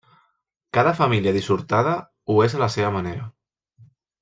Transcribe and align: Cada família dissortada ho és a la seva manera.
Cada 0.77 0.93
família 0.99 1.33
dissortada 1.35 1.93
ho 2.31 2.39
és 2.47 2.57
a 2.59 2.63
la 2.65 2.71
seva 2.79 2.93
manera. 2.99 3.29